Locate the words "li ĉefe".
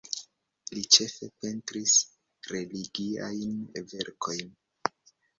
0.75-1.27